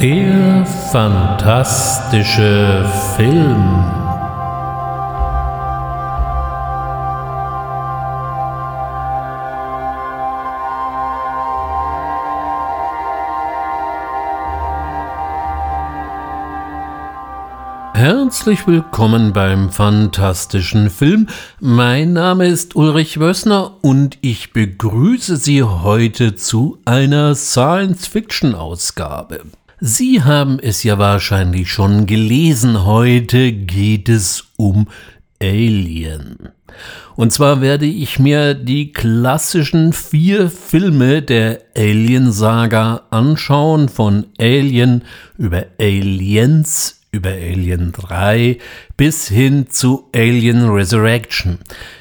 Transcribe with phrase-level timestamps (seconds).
[0.00, 3.84] Der fantastische Film.
[17.92, 21.26] Herzlich willkommen beim fantastischen Film.
[21.58, 29.40] Mein Name ist Ulrich Wössner und ich begrüße Sie heute zu einer Science-Fiction-Ausgabe.
[29.80, 32.84] Sie haben es ja wahrscheinlich schon gelesen.
[32.84, 34.88] Heute geht es um
[35.40, 36.48] Alien.
[37.14, 45.04] Und zwar werde ich mir die klassischen vier Filme der Alien-Saga anschauen, von Alien
[45.36, 48.58] über Aliens über Alien 3
[48.96, 51.58] bis hin zu Alien Resurrection.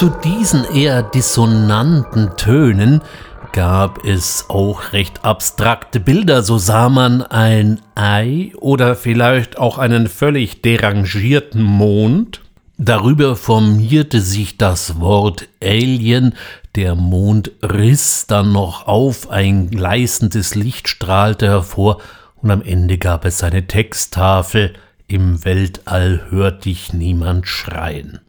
[0.00, 3.02] Zu diesen eher dissonanten Tönen
[3.52, 6.42] gab es auch recht abstrakte Bilder.
[6.42, 12.40] So sah man ein Ei oder vielleicht auch einen völlig derangierten Mond.
[12.78, 16.34] Darüber formierte sich das Wort Alien.
[16.76, 22.00] Der Mond riss dann noch auf, ein gleißendes Licht strahlte hervor
[22.36, 24.72] und am Ende gab es eine Texttafel.
[25.08, 28.20] Im Weltall hört dich niemand schreien.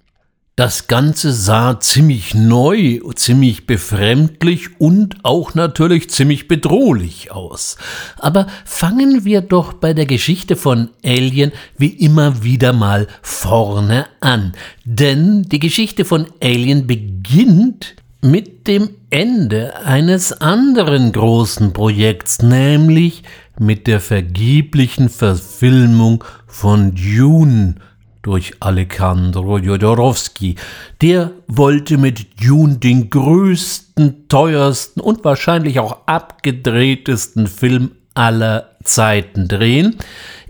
[0.61, 7.77] Das Ganze sah ziemlich neu, ziemlich befremdlich und auch natürlich ziemlich bedrohlich aus.
[8.19, 14.51] Aber fangen wir doch bei der Geschichte von Alien wie immer wieder mal vorne an.
[14.85, 23.23] Denn die Geschichte von Alien beginnt mit dem Ende eines anderen großen Projekts, nämlich
[23.57, 27.77] mit der vergeblichen Verfilmung von Dune
[28.21, 30.55] durch Alejandro Jodorowsky.
[31.01, 39.97] Der wollte mit Dune den größten, teuersten und wahrscheinlich auch abgedrehtesten Film aller Zeiten drehen.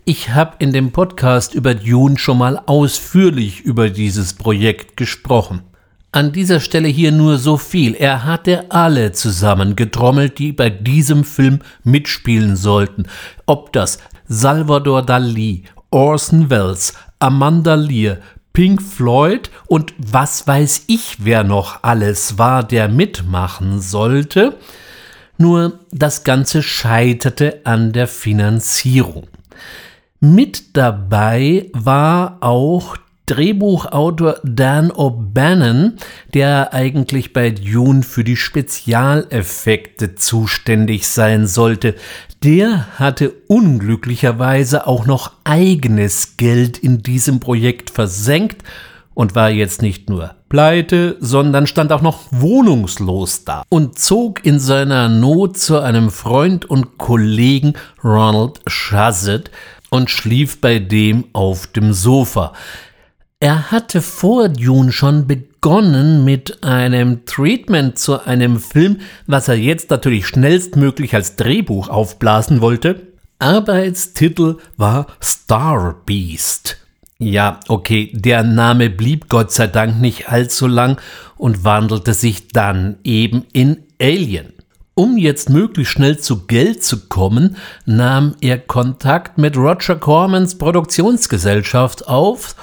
[0.04, 5.62] Ich habe in dem Podcast über Dune schon mal ausführlich über dieses Projekt gesprochen.
[6.14, 7.94] An dieser Stelle hier nur so viel.
[7.94, 13.06] Er hatte alle zusammengetrommelt, die bei diesem Film mitspielen sollten.
[13.46, 18.18] Ob das Salvador Dali, Orson Welles, Amanda Lear,
[18.54, 24.58] Pink Floyd und was weiß ich, wer noch alles war, der mitmachen sollte.
[25.38, 29.28] Nur das Ganze scheiterte an der Finanzierung.
[30.20, 35.94] Mit dabei war auch Drehbuchautor Dan O'Bannon,
[36.34, 41.96] der eigentlich bei Dune für die Spezialeffekte zuständig sein sollte.
[42.44, 48.63] Der hatte unglücklicherweise auch noch eigenes Geld in diesem Projekt versenkt
[49.13, 54.59] und war jetzt nicht nur pleite, sondern stand auch noch wohnungslos da und zog in
[54.59, 57.73] seiner Not zu einem Freund und Kollegen
[58.03, 59.52] Ronald Shazet
[59.91, 62.53] und schlief bei dem auf dem Sofa.
[63.40, 69.91] Er hatte vor Dune schon begonnen mit einem Treatment zu einem Film, was er jetzt
[69.91, 73.13] natürlich schnellstmöglich als Drehbuch aufblasen wollte.
[73.37, 76.78] Arbeitstitel war Star Beast.
[77.19, 80.99] Ja, okay, der Name blieb Gott sei Dank nicht allzu lang
[81.37, 84.53] und wandelte sich dann eben in Alien.
[84.96, 87.55] Um jetzt möglichst schnell zu Geld zu kommen,
[87.85, 92.55] nahm er Kontakt mit Roger Cormans Produktionsgesellschaft auf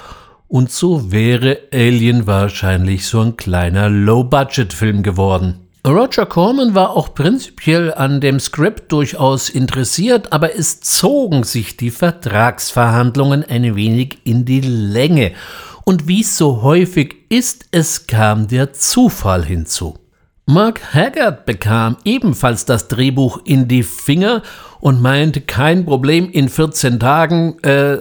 [0.49, 5.67] und so wäre Alien wahrscheinlich so ein kleiner Low-Budget-Film geworden.
[5.87, 11.91] Roger Corman war auch prinzipiell an dem Skript durchaus interessiert, aber es zogen sich die
[11.91, 15.31] Vertragsverhandlungen ein wenig in die Länge.
[15.85, 19.97] Und wie es so häufig ist, es kam der Zufall hinzu.
[20.49, 24.41] Mark Haggard bekam ebenfalls das Drehbuch in die Finger
[24.79, 27.97] und meinte, kein Problem, in 14 Tagen äh,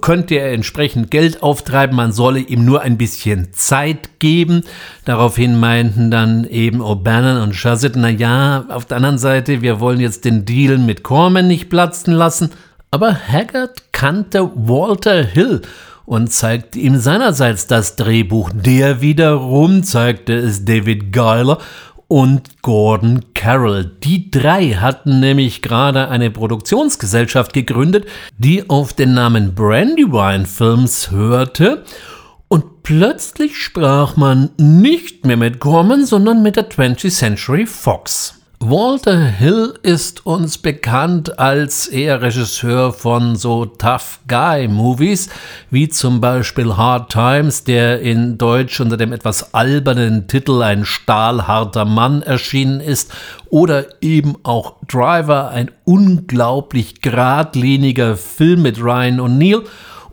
[0.00, 4.62] könnte er entsprechend Geld auftreiben, man solle ihm nur ein bisschen Zeit geben.
[5.04, 10.00] Daraufhin meinten dann eben O'Bannon und Shazit, na ja, auf der anderen Seite, wir wollen
[10.00, 12.52] jetzt den Deal mit Corman nicht platzen lassen.
[12.90, 15.60] Aber Haggard kannte Walter Hill
[16.04, 18.50] und zeigte ihm seinerseits das Drehbuch.
[18.54, 21.58] Der wiederum zeigte es David Geiler
[22.08, 23.90] und Gordon Carroll.
[24.02, 28.06] Die drei hatten nämlich gerade eine Produktionsgesellschaft gegründet,
[28.36, 31.84] die auf den Namen Brandywine Films hörte
[32.48, 38.41] und plötzlich sprach man nicht mehr mit Gorman, sondern mit der 20th Century Fox.
[38.64, 45.28] Walter Hill ist uns bekannt als eher Regisseur von so Tough Guy Movies,
[45.70, 51.84] wie zum Beispiel Hard Times, der in Deutsch unter dem etwas albernen Titel Ein stahlharter
[51.84, 53.12] Mann erschienen ist,
[53.50, 59.64] oder eben auch Driver, ein unglaublich geradliniger Film mit Ryan O'Neill,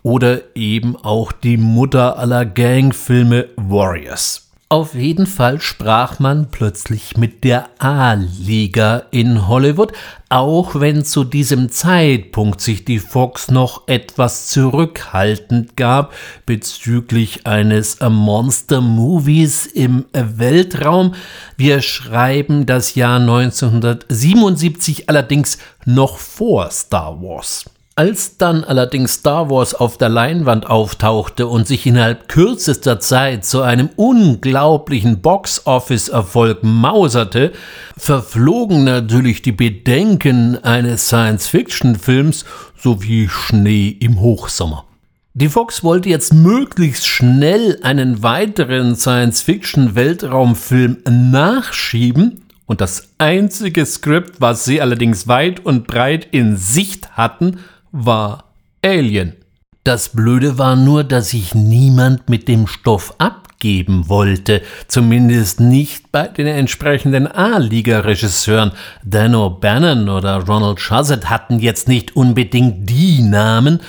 [0.02, 4.49] oder eben auch die Mutter aller Gangfilme Warriors.
[4.72, 9.94] Auf jeden Fall sprach man plötzlich mit der A-Liga in Hollywood,
[10.30, 16.14] auch wenn zu diesem Zeitpunkt sich die Fox noch etwas zurückhaltend gab
[16.46, 21.16] bezüglich eines Monster-Movies im Weltraum.
[21.58, 27.66] Wir schreiben das Jahr 1977 allerdings noch vor Star Wars.
[28.00, 33.62] Als dann allerdings Star Wars auf der Leinwand auftauchte und sich innerhalb kürzester Zeit zu
[33.62, 37.52] einem unglaublichen Box-Office-Erfolg mauserte,
[37.98, 42.46] verflogen natürlich die Bedenken eines Science-Fiction-Films
[42.78, 44.86] sowie Schnee im Hochsommer.
[45.34, 54.64] Die Fox wollte jetzt möglichst schnell einen weiteren Science-Fiction-Weltraumfilm nachschieben und das einzige Skript, was
[54.64, 57.60] sie allerdings weit und breit in Sicht hatten,
[57.92, 58.46] war
[58.84, 59.36] Alien.
[59.84, 66.28] Das Blöde war nur, dass sich niemand mit dem Stoff abgeben wollte, zumindest nicht bei
[66.28, 68.72] den entsprechenden A-Liga-Regisseuren.
[69.04, 73.80] Dan O'Bannon oder Ronald Shazet hatten jetzt nicht unbedingt die Namen,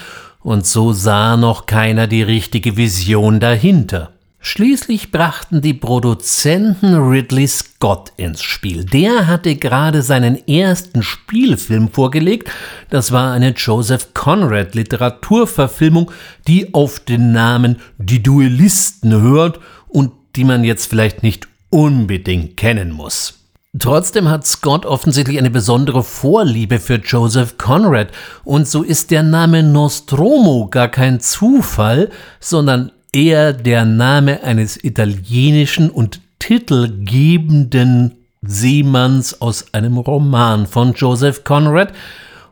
[0.42, 4.12] und so sah noch keiner die richtige Vision dahinter.
[4.42, 8.86] Schließlich brachten die Produzenten Ridley Scott ins Spiel.
[8.86, 12.50] Der hatte gerade seinen ersten Spielfilm vorgelegt.
[12.88, 16.10] Das war eine Joseph Conrad Literaturverfilmung,
[16.48, 22.92] die auf den Namen Die Duellisten hört und die man jetzt vielleicht nicht unbedingt kennen
[22.92, 23.34] muss.
[23.78, 28.08] Trotzdem hat Scott offensichtlich eine besondere Vorliebe für Joseph Conrad
[28.42, 32.10] und so ist der Name Nostromo gar kein Zufall,
[32.40, 41.92] sondern eher der Name eines italienischen und titelgebenden Seemanns aus einem Roman von Joseph Conrad.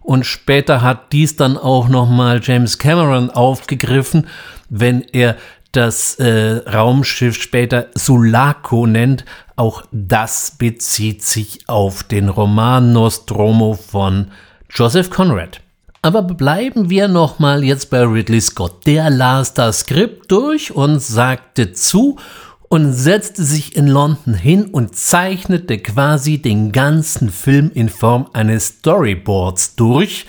[0.00, 4.26] Und später hat dies dann auch nochmal James Cameron aufgegriffen,
[4.68, 5.36] wenn er
[5.72, 9.24] das äh, Raumschiff später Sulaco nennt.
[9.56, 14.28] Auch das bezieht sich auf den Roman Nostromo von
[14.70, 15.60] Joseph Conrad.
[16.00, 18.86] Aber bleiben wir nochmal jetzt bei Ridley Scott.
[18.86, 22.18] Der las das Skript durch und sagte zu
[22.68, 28.78] und setzte sich in London hin und zeichnete quasi den ganzen Film in Form eines
[28.78, 30.26] Storyboards durch.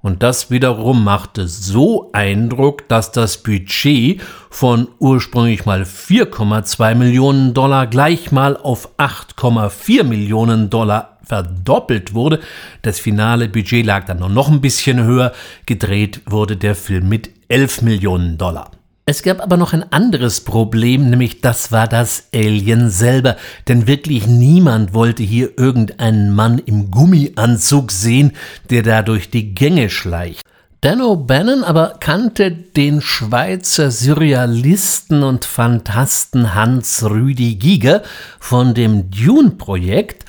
[0.00, 7.88] Und das wiederum machte so Eindruck, dass das Budget von ursprünglich mal 4,2 Millionen Dollar
[7.88, 12.40] gleich mal auf 8,4 Millionen Dollar verdoppelt wurde.
[12.82, 15.32] Das finale Budget lag dann noch ein bisschen höher.
[15.66, 18.70] Gedreht wurde der Film mit 11 Millionen Dollar.
[19.10, 23.36] Es gab aber noch ein anderes Problem, nämlich das war das Alien selber.
[23.66, 28.32] Denn wirklich niemand wollte hier irgendeinen Mann im Gummianzug sehen,
[28.68, 30.42] der da durch die Gänge schleicht.
[30.82, 38.02] Dan O'Bannon aber kannte den Schweizer Surrealisten und Phantasten Hans Rüdi Giger
[38.38, 40.24] von dem Dune-Projekt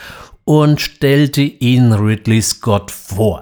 [0.49, 3.41] und stellte ihn Ridley Scott vor.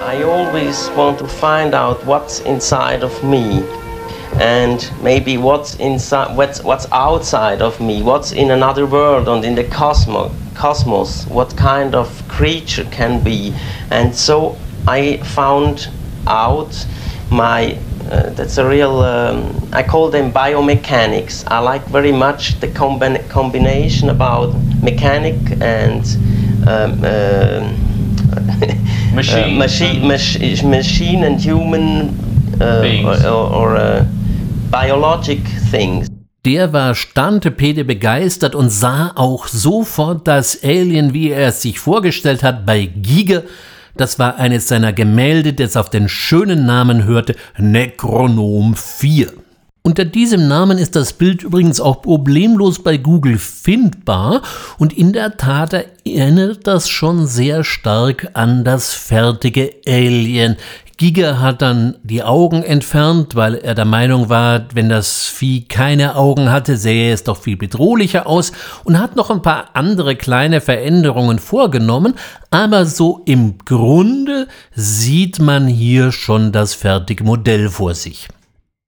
[0.00, 3.64] I always want to find out what's inside of me
[4.40, 9.56] and maybe what's inside what's, what's outside of me what's in another world and in
[9.56, 13.52] the cosmos cosmos what kind of creature can be
[13.90, 15.88] and so i found
[16.28, 16.86] out
[17.32, 17.76] my
[18.12, 23.18] uh, that's a real um, i call them biomechanics i like very much the combi
[23.28, 26.04] combination about mechanic and
[26.66, 27.62] um, uh,
[29.14, 29.58] Machine.
[29.58, 32.16] machine, mach- machine and human
[32.60, 34.04] uh, or, or uh,
[34.70, 36.08] biologic things.
[36.44, 42.42] Der war Stantepede begeistert und sah auch sofort das Alien, wie er es sich vorgestellt
[42.42, 43.44] hat, bei Giger.
[43.96, 49.28] Das war eines seiner Gemälde, das auf den schönen Namen hörte, Necronom 4.
[49.84, 54.42] Unter diesem Namen ist das Bild übrigens auch problemlos bei Google findbar
[54.78, 55.74] und in der Tat
[56.04, 60.56] erinnert das schon sehr stark an das fertige Alien.
[60.98, 66.14] Giga hat dann die Augen entfernt, weil er der Meinung war, wenn das Vieh keine
[66.14, 68.52] Augen hatte, sähe es doch viel bedrohlicher aus
[68.84, 72.14] und hat noch ein paar andere kleine Veränderungen vorgenommen,
[72.50, 74.46] aber so im Grunde
[74.76, 78.28] sieht man hier schon das fertige Modell vor sich.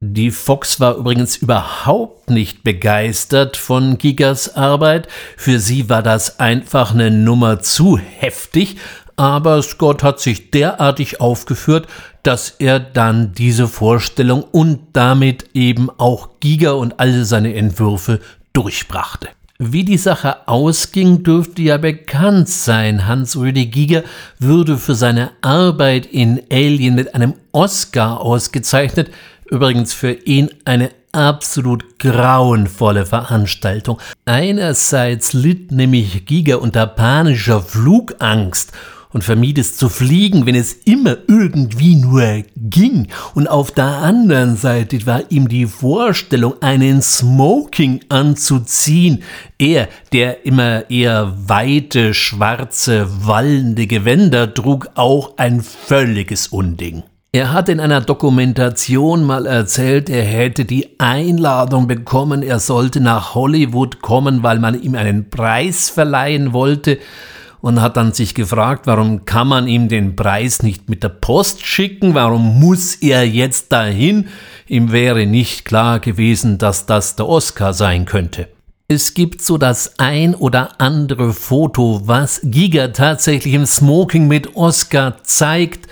[0.06, 5.08] Die Fox war übrigens überhaupt nicht begeistert von Gigas Arbeit.
[5.38, 8.76] Für sie war das einfach eine Nummer zu heftig,
[9.16, 11.86] aber Scott hat sich derartig aufgeführt,
[12.22, 18.20] dass er dann diese Vorstellung und damit eben auch Giga und alle seine Entwürfe
[18.52, 19.28] durchbrachte.
[19.58, 23.06] Wie die Sache ausging, dürfte ja bekannt sein.
[23.06, 24.02] Hans-Rüdi Giger
[24.40, 29.12] würde für seine Arbeit in Alien mit einem Oscar ausgezeichnet.
[29.54, 34.00] Übrigens für ihn eine absolut grauenvolle Veranstaltung.
[34.24, 38.72] Einerseits litt nämlich Giga unter panischer Flugangst
[39.12, 43.06] und vermied es zu fliegen, wenn es immer irgendwie nur ging.
[43.36, 49.22] Und auf der anderen Seite war ihm die Vorstellung, einen Smoking anzuziehen,
[49.56, 57.04] er, der immer eher weite, schwarze, wallende Gewänder trug, auch ein völliges Unding.
[57.34, 63.34] Er hat in einer Dokumentation mal erzählt, er hätte die Einladung bekommen, er sollte nach
[63.34, 67.00] Hollywood kommen, weil man ihm einen Preis verleihen wollte
[67.60, 71.66] und hat dann sich gefragt, warum kann man ihm den Preis nicht mit der Post
[71.66, 74.28] schicken, warum muss er jetzt dahin?
[74.68, 78.46] Ihm wäre nicht klar gewesen, dass das der Oscar sein könnte.
[78.86, 85.16] Es gibt so das ein oder andere Foto, was Giga tatsächlich im Smoking mit Oscar
[85.24, 85.88] zeigt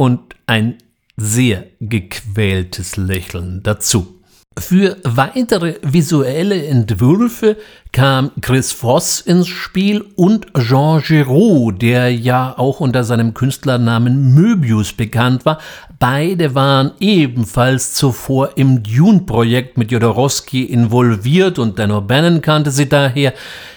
[0.00, 0.78] und ein
[1.18, 4.19] sehr gequältes Lächeln dazu.
[4.58, 7.56] Für weitere visuelle Entwürfe
[7.92, 14.92] kam Chris Voss ins Spiel und Jean Giraud, der ja auch unter seinem Künstlernamen Möbius
[14.92, 15.58] bekannt war.
[16.00, 23.34] Beide waren ebenfalls zuvor im Dune-Projekt mit Jodorowsky involviert und Dan O'Bannon kannte sie daher.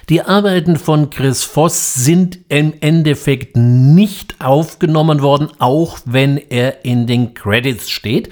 [0.09, 7.07] Die Arbeiten von Chris Voss sind im Endeffekt nicht aufgenommen worden, auch wenn er in
[7.07, 8.29] den Credits steht.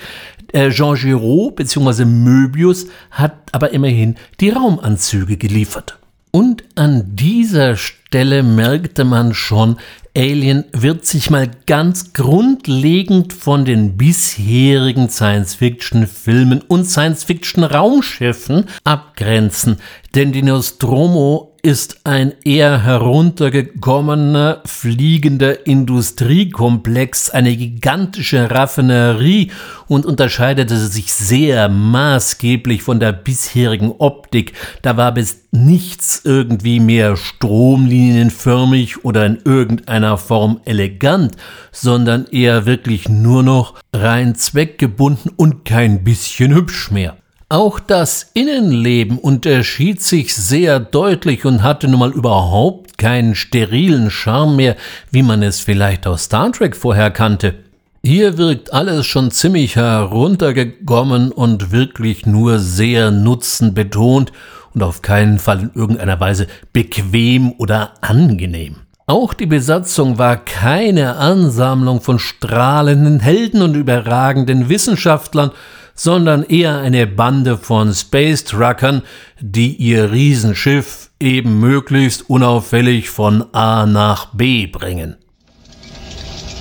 [0.53, 2.05] Äh, Jean Giraud bzw.
[2.05, 5.97] Möbius hat aber immerhin die Raumanzüge geliefert.
[6.31, 9.77] Und an dieser Stelle merkte man schon,
[10.15, 19.77] Alien wird sich mal ganz grundlegend von den bisherigen Science-Fiction-Filmen und Science-Fiction-Raumschiffen abgrenzen,
[20.13, 29.51] denn die Nostromo ist ein eher heruntergekommener, fliegender Industriekomplex, eine gigantische Raffinerie
[29.87, 34.53] und unterscheidete sich sehr maßgeblich von der bisherigen Optik.
[34.81, 41.35] Da war bis nichts irgendwie mehr stromlinienförmig oder in irgendeiner Form elegant,
[41.71, 47.17] sondern eher wirklich nur noch rein zweckgebunden und kein bisschen hübsch mehr.
[47.49, 54.55] Auch das Innenleben unterschied sich sehr deutlich und hatte nun mal überhaupt keinen sterilen Charme
[54.55, 54.75] mehr,
[55.11, 57.55] wie man es vielleicht aus Star Trek vorher kannte.
[58.03, 64.31] Hier wirkt alles schon ziemlich heruntergekommen und wirklich nur sehr nutzenbetont
[64.73, 68.77] und auf keinen Fall in irgendeiner Weise bequem oder angenehm.
[69.11, 75.51] Auch die Besatzung war keine Ansammlung von strahlenden Helden und überragenden Wissenschaftlern,
[75.93, 79.01] sondern eher eine Bande von Space Truckern,
[79.41, 85.17] die ihr Riesenschiff eben möglichst unauffällig von A nach B bringen.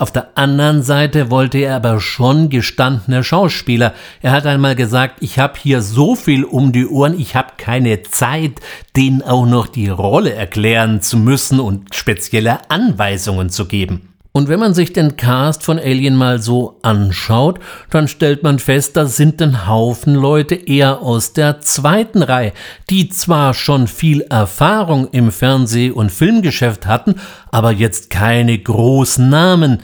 [0.00, 3.92] auf der anderen Seite wollte er aber schon gestandener Schauspieler.
[4.22, 8.02] Er hat einmal gesagt, ich habe hier so viel um die Ohren, ich habe keine
[8.04, 8.60] Zeit,
[8.96, 14.09] denen auch noch die Rolle erklären zu müssen und spezielle Anweisungen zu geben.
[14.32, 17.58] Und wenn man sich den Cast von Alien mal so anschaut,
[17.90, 22.52] dann stellt man fest, da sind ein Haufen Leute eher aus der zweiten Reihe,
[22.90, 27.16] die zwar schon viel Erfahrung im Fernseh- und Filmgeschäft hatten,
[27.50, 29.80] aber jetzt keine großen Namen.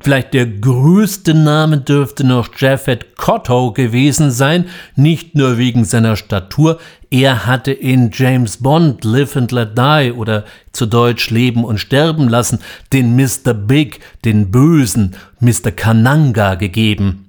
[0.00, 6.78] Vielleicht der größte Name dürfte noch Japheth Kotto gewesen sein, nicht nur wegen seiner Statur,
[7.10, 12.28] er hatte in James Bond Live and Let Die oder zu Deutsch Leben und Sterben
[12.28, 12.58] lassen
[12.92, 13.54] den Mr.
[13.54, 15.70] Big, den bösen Mr.
[15.74, 17.24] Kananga gegeben.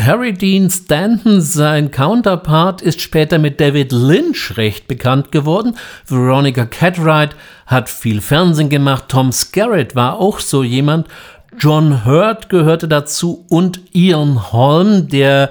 [0.00, 5.76] Harry Dean Stanton, sein Counterpart, ist später mit David Lynch recht bekannt geworden.
[6.04, 7.34] Veronica Cartwright
[7.66, 9.04] hat viel Fernsehen gemacht.
[9.08, 11.06] Tom Skerritt war auch so jemand.
[11.58, 15.50] John Hurt gehörte dazu und Ian Holm, der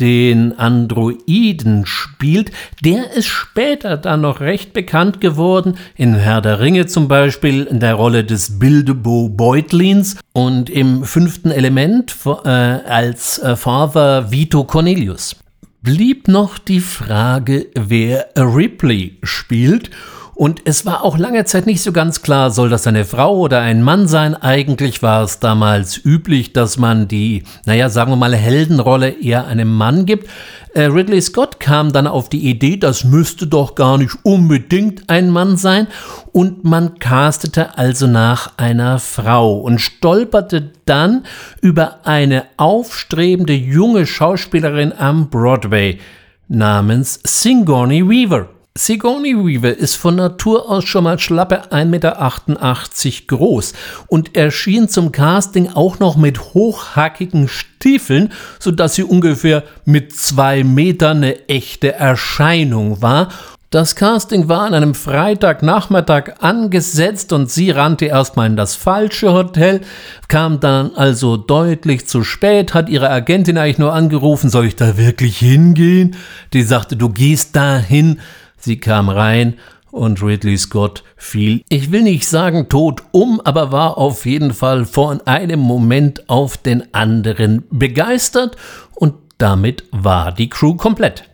[0.00, 2.50] den Androiden spielt,
[2.84, 7.80] der ist später dann noch recht bekannt geworden, in Herr der Ringe zum Beispiel in
[7.80, 10.16] der Rolle des Bilbo Beutlins.
[10.32, 15.36] Und im fünften Element äh, als äh, Father Vito Cornelius.
[15.80, 19.90] Blieb noch die Frage, wer Ripley spielt
[20.36, 23.62] und es war auch lange Zeit nicht so ganz klar, soll das eine Frau oder
[23.62, 24.34] ein Mann sein.
[24.34, 29.72] Eigentlich war es damals üblich, dass man die, naja, sagen wir mal, Heldenrolle eher einem
[29.72, 30.28] Mann gibt.
[30.74, 35.30] Äh, Ridley Scott kam dann auf die Idee, das müsste doch gar nicht unbedingt ein
[35.30, 35.86] Mann sein.
[36.32, 41.24] Und man castete also nach einer Frau und stolperte dann
[41.62, 45.98] über eine aufstrebende junge Schauspielerin am Broadway
[46.46, 48.50] namens Sigourney Weaver.
[48.76, 53.72] Sigourney Weaver ist von Natur aus schon mal schlappe 1,88 Meter groß
[54.06, 61.18] und erschien zum Casting auch noch mit hochhackigen Stiefeln, sodass sie ungefähr mit zwei Metern
[61.18, 63.28] eine echte Erscheinung war
[63.70, 69.80] das Casting war an einem Freitagnachmittag angesetzt und sie rannte erstmal in das falsche Hotel,
[70.28, 74.96] kam dann also deutlich zu spät, hat ihre Agentin eigentlich nur angerufen, soll ich da
[74.96, 76.14] wirklich hingehen?
[76.52, 78.20] Die sagte, du gehst da hin,
[78.56, 79.54] Sie kam rein
[79.90, 84.84] und Ridley Scott fiel, ich will nicht sagen tot um, aber war auf jeden Fall
[84.84, 88.56] von einem Moment auf den anderen begeistert
[88.94, 91.24] und damit war die Crew komplett.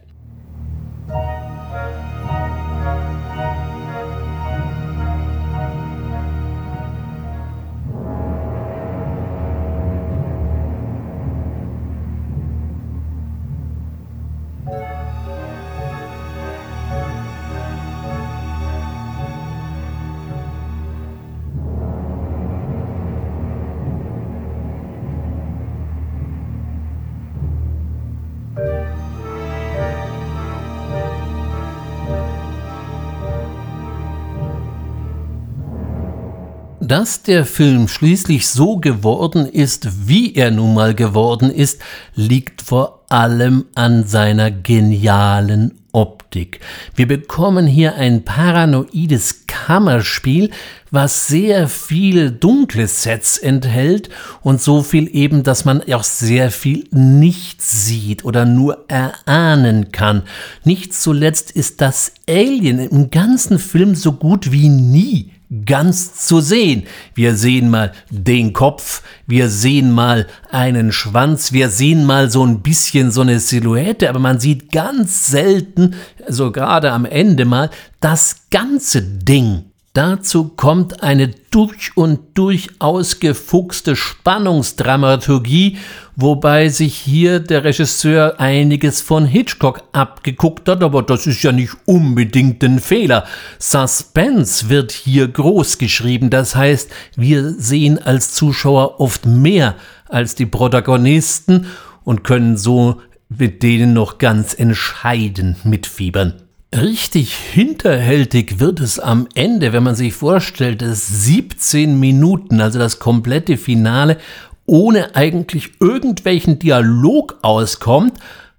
[36.92, 41.80] Dass der Film schließlich so geworden ist, wie er nun mal geworden ist,
[42.14, 46.60] liegt vor allem an seiner genialen Optik.
[46.94, 50.50] Wir bekommen hier ein paranoides Kammerspiel,
[50.90, 54.10] was sehr viel dunkle Sets enthält
[54.42, 60.24] und so viel eben, dass man auch sehr viel nicht sieht oder nur erahnen kann.
[60.62, 65.30] Nicht zuletzt ist das Alien im ganzen Film so gut wie nie
[65.64, 66.84] ganz zu sehen.
[67.14, 72.62] Wir sehen mal den Kopf, wir sehen mal einen Schwanz, wir sehen mal so ein
[72.62, 75.94] bisschen so eine Silhouette, aber man sieht ganz selten,
[76.28, 79.71] so gerade am Ende mal, das ganze Ding.
[79.94, 85.76] Dazu kommt eine durch und durch ausgefuchste Spannungsdramaturgie,
[86.16, 91.76] wobei sich hier der Regisseur einiges von Hitchcock abgeguckt hat, aber das ist ja nicht
[91.84, 93.26] unbedingt ein Fehler.
[93.58, 99.74] Suspense wird hier groß geschrieben, das heißt, wir sehen als Zuschauer oft mehr
[100.08, 101.66] als die Protagonisten
[102.02, 106.41] und können so mit denen noch ganz entscheidend mitfiebern.
[106.74, 112.98] Richtig hinterhältig wird es am Ende, wenn man sich vorstellt, dass 17 Minuten, also das
[112.98, 114.16] komplette Finale,
[114.64, 118.14] ohne eigentlich irgendwelchen Dialog auskommt,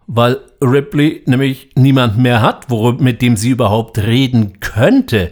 [0.06, 2.69] weil Ripley nämlich niemand mehr hat,
[3.02, 5.32] mit dem sie überhaupt reden könnte.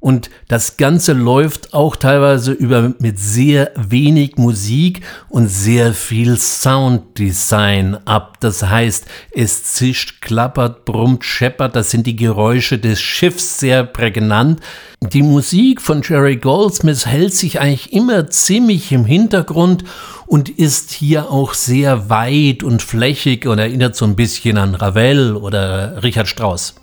[0.00, 7.96] Und das Ganze läuft auch teilweise über mit sehr wenig Musik und sehr viel Sounddesign
[8.06, 8.38] ab.
[8.38, 11.74] Das heißt, es zischt, klappert, brummt, scheppert.
[11.74, 14.60] Das sind die Geräusche des Schiffs sehr prägnant.
[15.00, 19.84] Die Musik von Jerry Goldsmith hält sich eigentlich immer ziemlich im Hintergrund
[20.26, 25.34] und ist hier auch sehr weit und flächig und erinnert so ein bisschen an Ravel
[25.34, 26.74] oder Richard Strauss.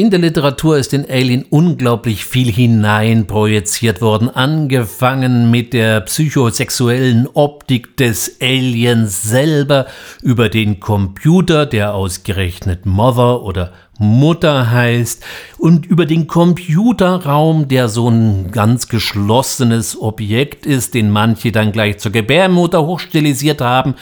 [0.00, 7.98] In der Literatur ist in Alien unglaublich viel hineinprojiziert worden, angefangen mit der psychosexuellen Optik
[7.98, 9.84] des Aliens selber
[10.22, 15.22] über den Computer, der ausgerechnet Mother oder Mutter heißt,
[15.58, 21.98] und über den Computerraum, der so ein ganz geschlossenes Objekt ist, den manche dann gleich
[21.98, 23.96] zur Gebärmutter hochstilisiert haben,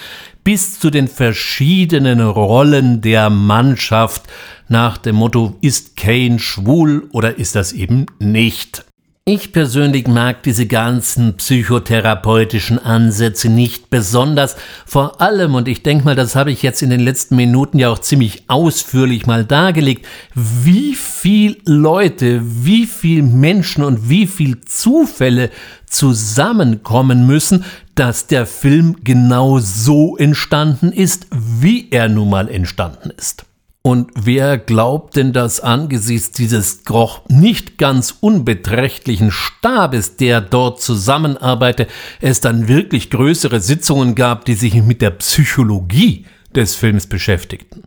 [0.44, 4.22] bis zu den verschiedenen Rollen der Mannschaft,
[4.68, 8.84] nach dem Motto, ist Kane schwul oder ist das eben nicht?
[9.30, 14.56] Ich persönlich mag diese ganzen psychotherapeutischen Ansätze nicht besonders.
[14.86, 17.90] Vor allem, und ich denke mal, das habe ich jetzt in den letzten Minuten ja
[17.90, 25.50] auch ziemlich ausführlich mal dargelegt, wie viel Leute, wie viel Menschen und wie viel Zufälle
[25.84, 33.44] zusammenkommen müssen, dass der Film genau so entstanden ist, wie er nun mal entstanden ist.
[33.88, 41.88] Und wer glaubt denn, dass angesichts dieses doch nicht ganz unbeträchtlichen Stabes, der dort zusammenarbeitet,
[42.20, 47.84] es dann wirklich größere Sitzungen gab, die sich mit der Psychologie des Films beschäftigten?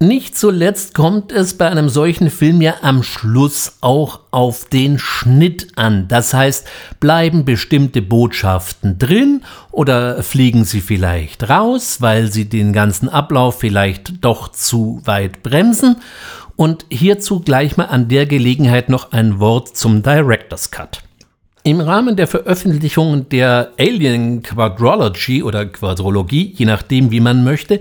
[0.00, 5.68] Nicht zuletzt kommt es bei einem solchen Film ja am Schluss auch auf den Schnitt
[5.76, 6.08] an.
[6.08, 6.66] Das heißt,
[6.98, 14.24] bleiben bestimmte Botschaften drin oder fliegen sie vielleicht raus, weil sie den ganzen Ablauf vielleicht
[14.24, 15.96] doch zu weit bremsen.
[16.56, 21.02] Und hierzu gleich mal an der Gelegenheit noch ein Wort zum Director's Cut.
[21.66, 27.80] Im Rahmen der Veröffentlichung der Alien Quadrology oder Quadrologie, je nachdem wie man möchte,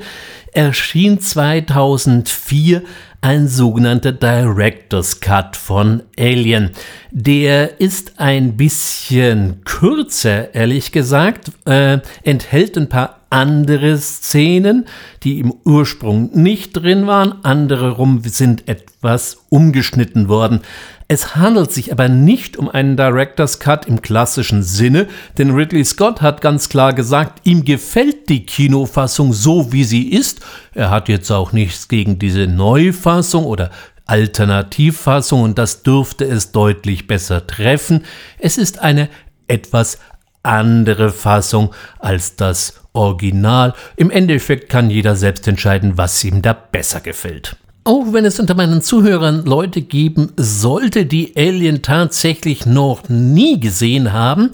[0.54, 2.84] erschien 2004
[3.22, 6.72] ein sogenannter Director's Cut von Alien.
[7.12, 14.86] Der ist ein bisschen kürzer, ehrlich gesagt, äh, enthält ein paar andere Szenen,
[15.24, 20.62] die im Ursprung nicht drin waren, andere rum sind etwas umgeschnitten worden.
[21.08, 25.08] Es handelt sich aber nicht um einen Director's Cut im klassischen Sinne,
[25.40, 30.42] denn Ridley Scott hat ganz klar gesagt, ihm gefällt die Kinofassung so, wie sie ist.
[30.76, 33.72] Er hat jetzt auch nichts gegen diese Neufassung oder
[34.06, 38.04] Alternativfassung und das dürfte es deutlich besser treffen.
[38.38, 39.10] Es ist eine
[39.48, 39.98] etwas
[40.44, 43.74] andere Fassung als das Original.
[43.96, 47.56] Im Endeffekt kann jeder selbst entscheiden, was ihm da besser gefällt.
[47.86, 54.14] Auch wenn es unter meinen Zuhörern Leute geben sollte, die Alien tatsächlich noch nie gesehen
[54.14, 54.52] haben,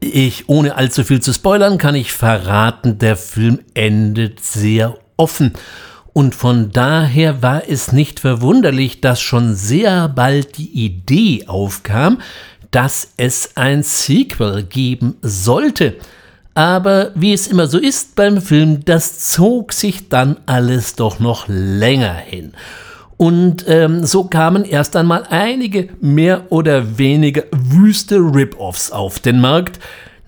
[0.00, 5.52] ich, ohne allzu viel zu spoilern, kann ich verraten, der Film endet sehr offen.
[6.12, 12.20] Und von daher war es nicht verwunderlich, dass schon sehr bald die Idee aufkam,
[12.70, 15.96] dass es ein Sequel geben sollte.
[16.54, 21.46] Aber wie es immer so ist beim Film, das zog sich dann alles doch noch
[21.48, 22.52] länger hin.
[23.16, 29.78] Und ähm, so kamen erst einmal einige mehr oder weniger wüste Rip-Offs auf den Markt.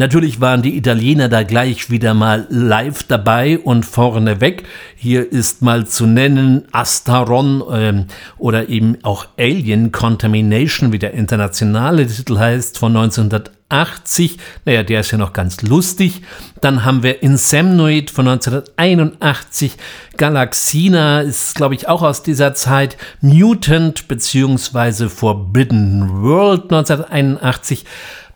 [0.02, 4.64] Natürlich waren die Italiener da gleich wieder mal live dabei und vorne weg.
[4.96, 12.04] Hier ist mal zu nennen Astaron ähm, oder eben auch Alien Contamination, wie der internationale
[12.08, 13.62] Titel heißt, von 1980.
[13.72, 16.22] 1980, naja, der ist ja noch ganz lustig.
[16.60, 19.76] Dann haben wir Insemnoid von 1981,
[20.16, 25.08] Galaxina ist, glaube ich, auch aus dieser Zeit, Mutant bzw.
[25.08, 27.84] Forbidden World 1981,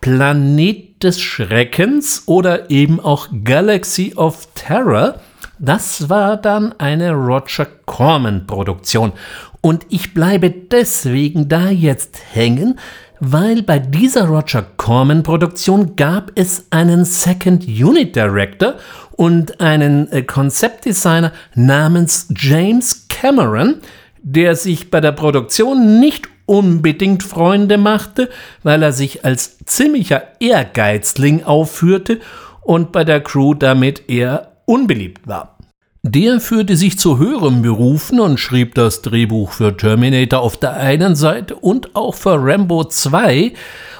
[0.00, 5.20] Planet des Schreckens oder eben auch Galaxy of Terror.
[5.58, 9.12] Das war dann eine Roger Corman Produktion.
[9.60, 12.78] Und ich bleibe deswegen da jetzt hängen,
[13.20, 18.74] weil bei dieser Roger Corman Produktion gab es einen Second Unit Director
[19.12, 23.76] und einen äh, Konzeptdesigner namens James Cameron,
[24.22, 28.30] der sich bei der Produktion nicht unbedingt Freunde machte,
[28.62, 32.20] weil er sich als ziemlicher Ehrgeizling aufführte
[32.62, 35.58] und bei der Crew damit eher unbeliebt war.
[36.02, 41.16] Der führte sich zu höherem berufen und schrieb das Drehbuch für Terminator auf der einen
[41.16, 43.52] Seite und auch für Rambo 2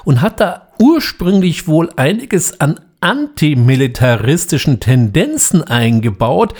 [0.05, 6.53] und hat da ursprünglich wohl einiges an antimilitaristischen Tendenzen eingebaut.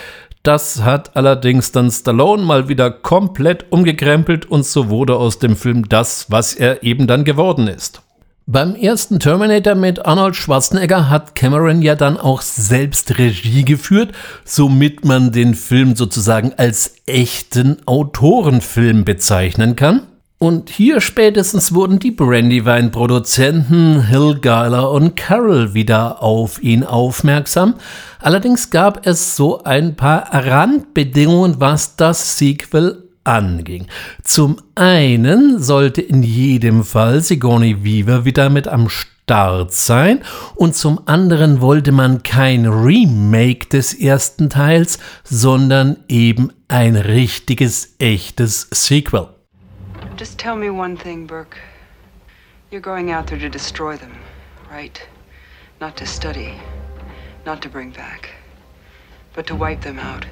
[0.47, 5.89] Das hat allerdings dann Stallone mal wieder komplett umgekrempelt und so wurde aus dem Film
[5.89, 8.01] das, was er eben dann geworden ist.
[8.45, 14.13] Beim ersten Terminator mit Arnold Schwarzenegger hat Cameron ja dann auch selbst Regie geführt,
[14.45, 20.03] somit man den Film sozusagen als echten Autorenfilm bezeichnen kann.
[20.39, 27.73] Und hier spätestens wurden die Brandywine-Produzenten Hill Geiler und Carroll wieder auf ihn aufmerksam.
[28.19, 33.87] Allerdings gab es so ein paar Randbedingungen, was das Sequel anging.
[34.23, 40.21] Zum einen sollte in jedem Fall Sigourney Weaver wieder mit am Start sein
[40.55, 48.67] und zum anderen wollte man kein Remake des ersten Teils, sondern eben ein richtiges, echtes
[48.71, 49.36] Sequel.
[50.17, 51.59] Just tell me one thing, Burke.
[52.71, 54.17] You're going out there to destroy them,
[54.67, 54.99] right?
[55.79, 56.55] Not to study,
[57.45, 58.31] not to bring back,
[59.35, 60.25] but to wipe them out.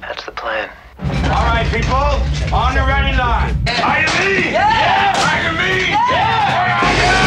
[0.00, 0.70] That's the plan.
[1.00, 3.56] All right, people, on the ready line.
[3.82, 4.52] Are you me?
[4.52, 5.10] Yeah!
[5.26, 5.90] Are you me?
[5.90, 6.78] Yeah!
[6.78, 7.18] Are you?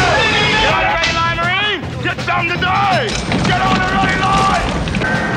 [0.63, 1.81] Get on the ready line, Marine!
[2.01, 3.07] Get something to die!
[3.45, 5.34] Get on the ready line!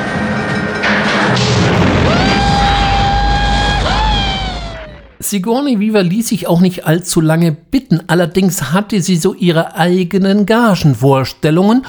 [5.19, 10.45] Sigourney Weaver ließ sich auch nicht allzu lange bitten, allerdings hatte sie so ihre eigenen
[10.45, 11.85] Gagenvorstellungen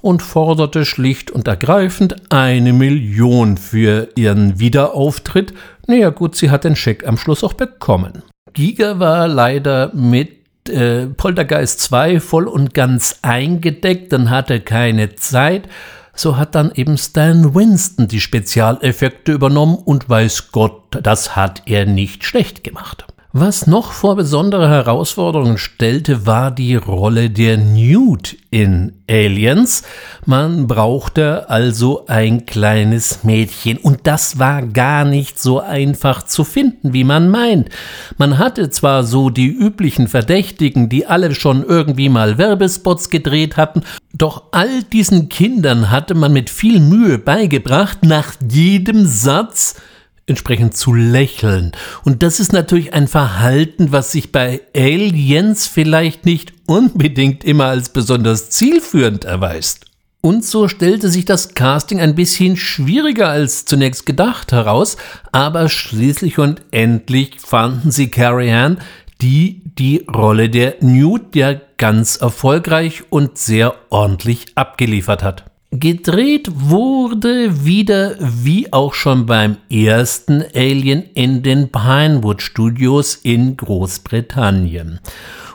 [0.00, 5.54] und forderte schlicht und ergreifend eine Million für ihren Wiederauftritt.
[5.86, 8.24] Naja gut, sie hat den Scheck am Schluss auch bekommen.
[8.52, 15.68] Giga war leider mit äh, Poltergeist 2 voll und ganz eingedeckt und hatte keine Zeit.
[16.14, 21.86] So hat dann eben Stan Winston die Spezialeffekte übernommen und weiß Gott, das hat er
[21.86, 23.06] nicht schlecht gemacht.
[23.34, 29.84] Was noch vor besondere Herausforderungen stellte, war die Rolle der Newt in Aliens.
[30.26, 36.92] Man brauchte also ein kleines Mädchen und das war gar nicht so einfach zu finden,
[36.92, 37.70] wie man meint.
[38.18, 43.80] Man hatte zwar so die üblichen Verdächtigen, die alle schon irgendwie mal Werbespots gedreht hatten,
[44.12, 49.76] doch all diesen Kindern hatte man mit viel Mühe beigebracht, nach jedem Satz
[50.26, 51.72] entsprechend zu lächeln.
[52.04, 57.88] Und das ist natürlich ein Verhalten, was sich bei Aliens vielleicht nicht unbedingt immer als
[57.90, 59.86] besonders zielführend erweist.
[60.24, 64.96] Und so stellte sich das Casting ein bisschen schwieriger als zunächst gedacht heraus,
[65.32, 68.78] aber schließlich und endlich fanden sie Carrie Ann,
[69.20, 75.51] die die Rolle der Newt ja ganz erfolgreich und sehr ordentlich abgeliefert hat.
[75.74, 85.00] Gedreht wurde wieder, wie auch schon beim ersten Alien, in den Pinewood Studios in Großbritannien.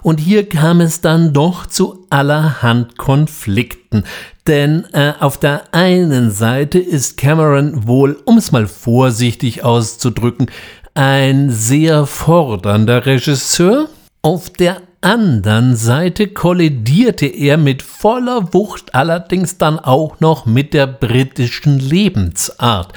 [0.01, 4.06] Und hier kam es dann doch zu allerhand Konflikten.
[4.47, 10.47] Denn äh, auf der einen Seite ist Cameron wohl, um es mal vorsichtig auszudrücken,
[10.95, 13.88] ein sehr fordernder Regisseur.
[14.23, 20.88] Auf der anderen Seite kollidierte er mit voller Wucht allerdings dann auch noch mit der
[20.88, 22.93] britischen Lebensart.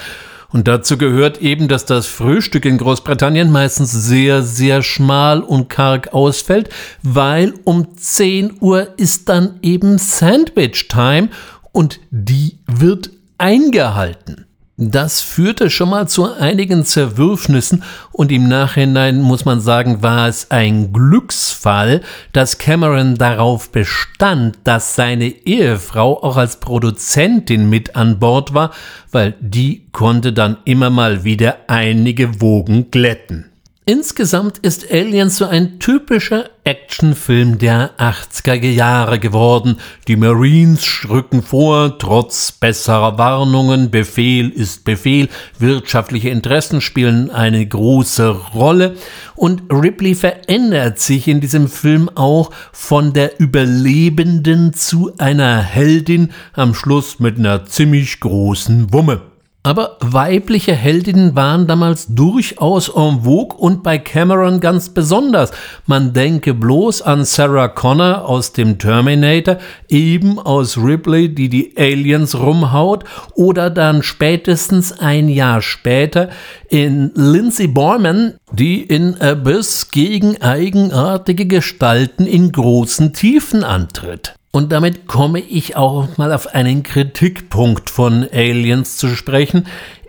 [0.53, 6.13] Und dazu gehört eben, dass das Frühstück in Großbritannien meistens sehr, sehr schmal und karg
[6.13, 6.71] ausfällt,
[7.03, 11.29] weil um 10 Uhr ist dann eben Sandwich Time
[11.73, 14.47] und die wird eingehalten.
[14.83, 20.51] Das führte schon mal zu einigen Zerwürfnissen und im Nachhinein muss man sagen, war es
[20.51, 22.01] ein Glücksfall,
[22.33, 28.71] dass Cameron darauf bestand, dass seine Ehefrau auch als Produzentin mit an Bord war,
[29.13, 33.50] weil die konnte dann immer mal wieder einige Wogen glätten.
[33.91, 39.79] Insgesamt ist Aliens so ein typischer Actionfilm der 80er Jahre geworden.
[40.07, 48.29] Die Marines rücken vor, trotz besserer Warnungen, Befehl ist Befehl, wirtschaftliche Interessen spielen eine große
[48.55, 48.95] Rolle
[49.35, 56.77] und Ripley verändert sich in diesem Film auch von der Überlebenden zu einer Heldin, am
[56.77, 59.30] Schluss mit einer ziemlich großen Wumme.
[59.63, 65.51] Aber weibliche Heldinnen waren damals durchaus en vogue und bei Cameron ganz besonders.
[65.85, 72.39] Man denke bloß an Sarah Connor aus dem Terminator, eben aus Ripley, die die Aliens
[72.39, 76.31] rumhaut, oder dann spätestens ein Jahr später
[76.71, 84.40] in Lindsay Borman, die in Abyss gegen eigenartige Gestalten in großen Tiefen antritt.
[84.53, 89.67] Und damit komme ich auch mal auf einen Kritikpunkt von Aliens zu sprechen.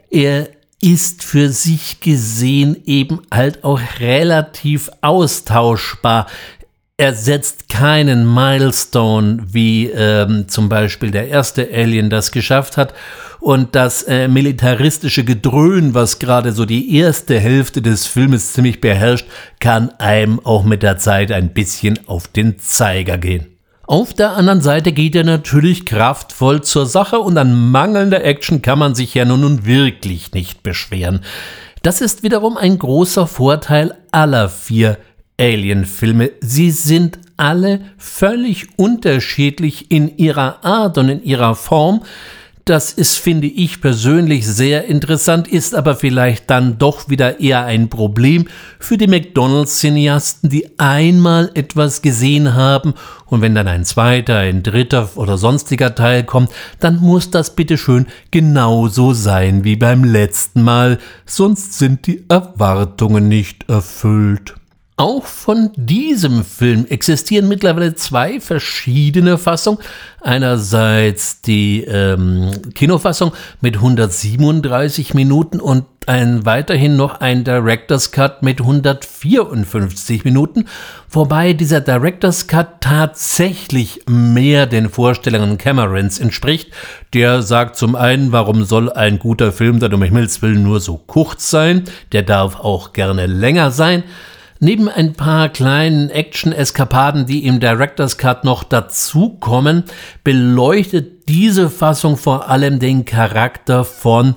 [0.10, 0.50] Er
[0.82, 6.26] ist für sich gesehen eben halt auch relativ austauschbar.
[6.98, 12.94] Er setzt keinen Milestone, wie ähm, zum Beispiel der erste Alien das geschafft hat.
[13.40, 19.26] Und das äh, militaristische Gedröhn, was gerade so die erste Hälfte des Filmes ziemlich beherrscht,
[19.60, 23.51] kann einem auch mit der Zeit ein bisschen auf den Zeiger gehen.
[23.92, 28.80] Auf der anderen Seite geht er natürlich kraftvoll zur Sache und an mangelnder Action kann
[28.80, 31.20] man sich ja nun wirklich nicht beschweren.
[31.84, 34.98] Das ist wiederum ein großer Vorteil aller vier
[35.38, 36.32] Alien-Filme.
[36.40, 42.04] Sie sind alle völlig unterschiedlich in ihrer Art und in ihrer Form.
[42.66, 47.90] Das ist, finde ich persönlich sehr interessant, ist aber vielleicht dann doch wieder eher ein
[47.90, 48.48] Problem
[48.80, 52.94] für die McDonalds-Cineasten, die einmal etwas gesehen haben
[53.26, 58.06] und wenn dann ein zweiter, ein dritter oder sonstiger Teil kommt, dann muss das bitteschön
[58.30, 64.61] genauso sein wie beim letzten Mal, sonst sind die Erwartungen nicht erfüllt.
[64.98, 69.80] Auch von diesem Film existieren mittlerweile zwei verschiedene Fassungen.
[70.20, 78.60] Einerseits die ähm, Kinofassung mit 137 Minuten und ein, weiterhin noch ein Director's Cut mit
[78.60, 80.66] 154 Minuten,
[81.10, 86.72] wobei dieser Director's Cut tatsächlich mehr den Vorstellungen Camerons entspricht.
[87.14, 90.98] Der sagt zum einen, warum soll ein guter Film dann um Himmels Willen nur so
[90.98, 91.84] kurz sein?
[92.12, 94.04] Der darf auch gerne länger sein.
[94.64, 99.86] Neben ein paar kleinen Action-Eskapaden, die im Director's Cut noch dazukommen,
[100.24, 104.36] beleuchtet diese Fassung vor allem den Charakter von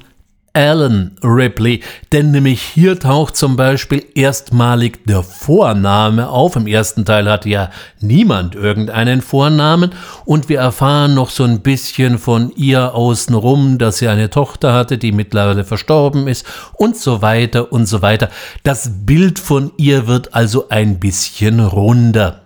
[0.56, 1.80] Alan Ripley,
[2.12, 6.54] denn nämlich hier taucht zum Beispiel erstmalig der Vorname auf.
[6.54, 9.90] Im ersten Teil hatte ja niemand irgendeinen Vornamen
[10.24, 14.96] und wir erfahren noch so ein bisschen von ihr außenrum, dass sie eine Tochter hatte,
[14.96, 18.28] die mittlerweile verstorben ist und so weiter und so weiter.
[18.62, 22.43] Das Bild von ihr wird also ein bisschen runder.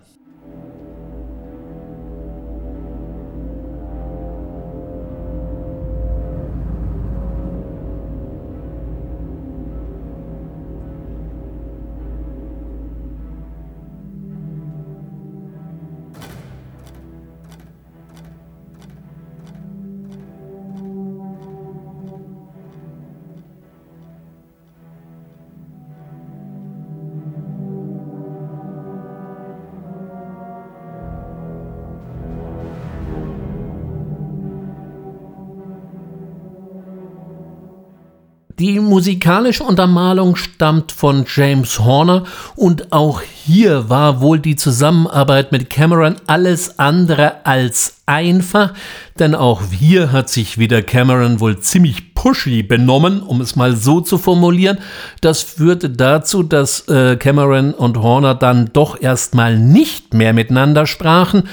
[38.58, 42.24] Die musikalische Untermalung stammt von James Horner
[42.56, 48.74] und auch hier war wohl die Zusammenarbeit mit Cameron alles andere als einfach,
[49.20, 54.00] denn auch hier hat sich wieder Cameron wohl ziemlich pushy benommen, um es mal so
[54.00, 54.78] zu formulieren.
[55.20, 61.44] Das führte dazu, dass äh, Cameron und Horner dann doch erstmal nicht mehr miteinander sprachen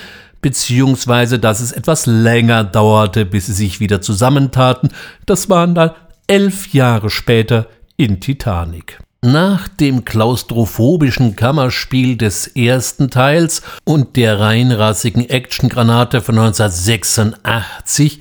[0.41, 4.89] beziehungsweise dass es etwas länger dauerte, bis sie sich wieder zusammentaten.
[5.25, 5.89] Das waren dann
[6.27, 8.99] elf Jahre später in Titanic.
[9.21, 18.19] Nach dem klaustrophobischen Kammerspiel des ersten Teils und der reinrassigen Actiongranate von 1986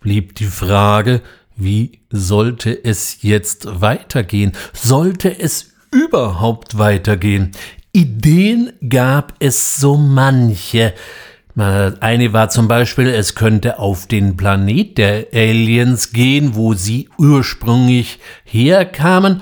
[0.00, 1.22] blieb die Frage,
[1.56, 4.52] wie sollte es jetzt weitergehen?
[4.72, 7.52] Sollte es überhaupt weitergehen?
[7.92, 10.94] Ideen gab es so manche.
[11.56, 18.18] Eine war zum Beispiel, es könnte auf den Planet der Aliens gehen, wo sie ursprünglich
[18.44, 19.40] herkamen,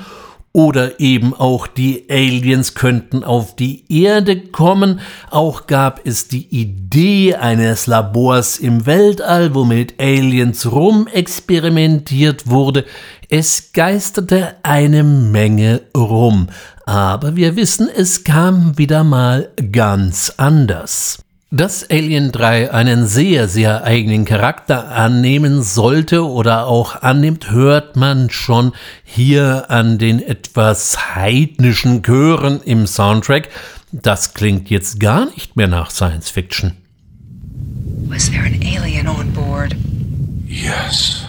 [0.57, 5.01] oder eben auch die Aliens könnten auf die Erde kommen.
[5.33, 12.85] Auch gab es die Idee eines Labors im Weltall, wo mit Aliens rumexperimentiert wurde.
[13.29, 16.47] Es geisterte eine Menge rum.
[16.87, 21.24] Aber wir wissen, es kam wieder mal ganz anders.
[21.51, 28.31] Dass Alien 3 einen sehr, sehr eigenen Charakter annehmen sollte oder auch annimmt, hört man
[28.31, 28.73] schon
[29.05, 33.51] hier an den etwas heidnischen Chören im Soundtrack.
[33.93, 36.73] Das klingt jetzt gar nicht mehr nach Science Fiction.
[38.09, 39.77] Was there an alien on board?
[40.49, 41.24] Yes.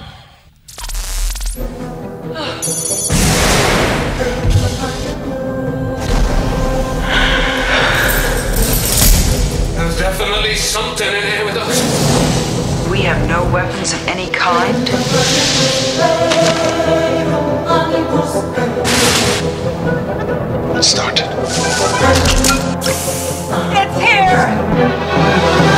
[10.56, 12.89] something in here with us.
[12.89, 14.89] We have no weapons of any kind.
[20.78, 21.26] It started.
[23.78, 25.75] It's here!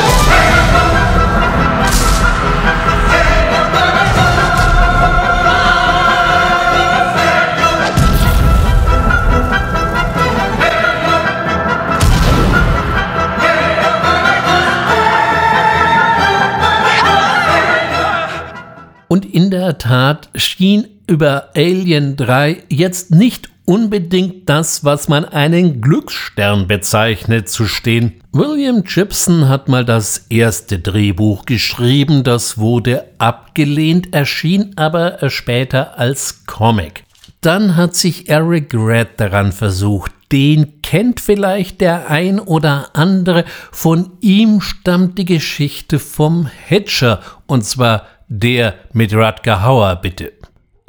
[19.08, 25.82] Und in der Tat schien über Alien 3 jetzt nicht unbedingt das, was man einen
[25.82, 28.14] Glücksstern bezeichnet, zu stehen.
[28.32, 36.46] William Gibson hat mal das erste Drehbuch geschrieben, das wurde abgelehnt, erschien aber später als
[36.46, 37.04] Comic.
[37.40, 40.12] Dann hat sich Eric Red daran versucht.
[40.32, 43.44] Den kennt vielleicht der ein oder andere.
[43.70, 50.32] Von ihm stammt die Geschichte vom Hedger, und zwar der mit Rutger Hauer, bitte.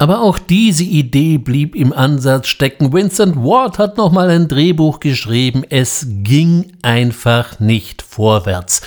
[0.00, 2.90] Aber auch diese Idee blieb im Ansatz stecken.
[2.90, 5.62] Vincent Ward hat nochmal ein Drehbuch geschrieben.
[5.68, 8.80] Es ging einfach nicht vorwärts.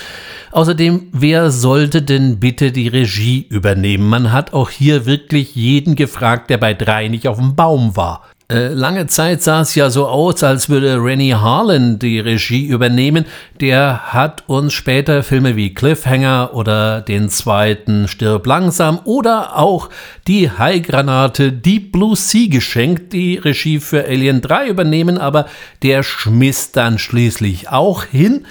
[0.52, 4.10] Außerdem, wer sollte denn bitte die Regie übernehmen?
[4.10, 8.24] Man hat auch hier wirklich jeden gefragt, der bei drei nicht auf dem Baum war.
[8.52, 13.26] Äh, lange Zeit sah es ja so aus, als würde Rennie Harlan die Regie übernehmen.
[13.62, 19.90] Der hat uns später Filme wie Cliffhanger oder den zweiten Stirb langsam oder auch
[20.28, 25.46] die High-Granate Deep Blue Sea geschenkt, die Regie für Alien 3 übernehmen, aber
[25.82, 28.46] der schmiss dann schließlich auch hin.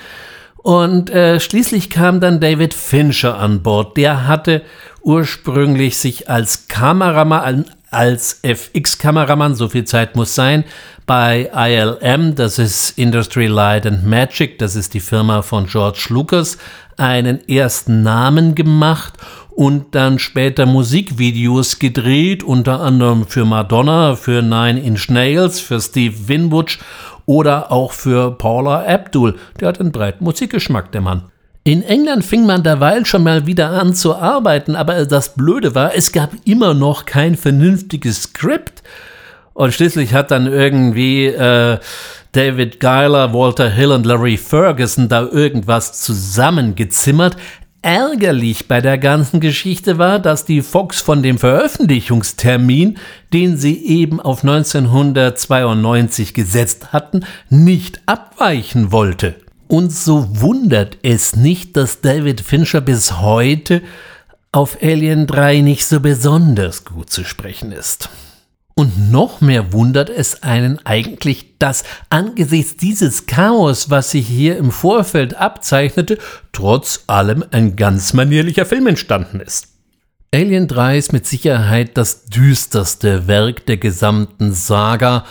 [0.57, 3.97] Und äh, schließlich kam dann David Fincher an Bord.
[3.97, 4.63] Der hatte
[5.03, 10.65] ursprünglich sich als Kameramann, als FX-Kameramann, so viel Zeit muss sein,
[11.07, 16.59] bei ILM, das ist Industry Light and Magic, das ist die Firma von George Lucas,
[16.97, 19.15] einen ersten Namen gemacht
[19.51, 26.29] und dann später Musikvideos gedreht, unter anderem für Madonna, für Nine Inch Nails, für Steve
[26.29, 26.79] Winwood
[27.27, 29.37] oder auch für Paula Abdul.
[29.61, 31.32] Der hat einen breiten Musikgeschmack, der Mann.
[31.65, 35.95] In England fing man derweil schon mal wieder an zu arbeiten, aber das Blöde war,
[35.95, 38.83] es gab immer noch kein vernünftiges Skript.
[39.55, 41.79] Und schließlich hat dann irgendwie äh,
[42.33, 47.37] David Geiler, Walter Hill und Larry Ferguson da irgendwas zusammengezimmert.
[47.81, 52.99] Ärgerlich bei der ganzen Geschichte war, dass die Fox von dem Veröffentlichungstermin,
[53.33, 59.37] den sie eben auf 1992 gesetzt hatten, nicht abweichen wollte.
[59.73, 63.81] Und so wundert es nicht, dass David Fincher bis heute
[64.53, 68.11] auf Alien 3 nicht so besonders gut zu sprechen ist.
[68.75, 74.73] Und noch mehr wundert es einen eigentlich, dass angesichts dieses Chaos, was sich hier im
[74.73, 76.19] Vorfeld abzeichnete,
[76.53, 79.69] trotz allem ein ganz manierlicher Film entstanden ist.
[80.35, 85.25] Alien 3 ist mit Sicherheit das düsterste Werk der gesamten Saga,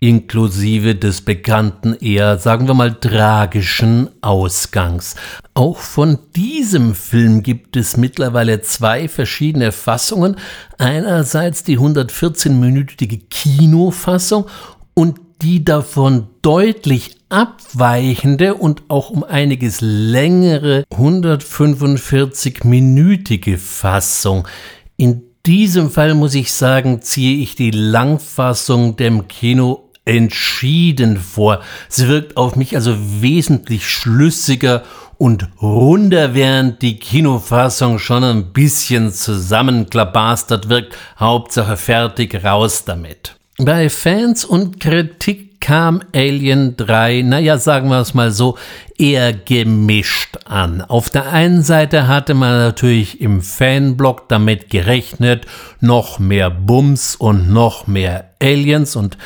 [0.00, 5.14] inklusive des bekannten eher, sagen wir mal, tragischen Ausgangs.
[5.52, 10.36] Auch von diesem Film gibt es mittlerweile zwei verschiedene Fassungen.
[10.78, 14.46] Einerseits die 114-minütige Kinofassung
[14.94, 24.48] und die davon deutlich abweichende und auch um einiges längere 145-minütige Fassung.
[24.96, 31.60] In diesem Fall muss ich sagen, ziehe ich die Langfassung dem Kino entschieden vor.
[31.88, 34.82] Sie wirkt auf mich also wesentlich schlüssiger
[35.18, 40.96] und runder, während die Kinofassung schon ein bisschen zusammenklabastert wirkt.
[41.18, 43.36] Hauptsache fertig, raus damit.
[43.58, 48.56] Bei Fans und Kritik kam Alien 3, naja, sagen wir es mal so,
[48.96, 50.80] eher gemischt an.
[50.80, 55.46] Auf der einen Seite hatte man natürlich im Fanblock damit gerechnet,
[55.80, 59.18] noch mehr Bums und noch mehr Aliens und